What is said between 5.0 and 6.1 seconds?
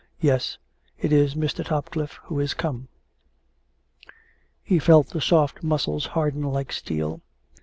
the soft muscles